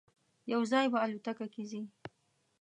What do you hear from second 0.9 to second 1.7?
به الوتکه کې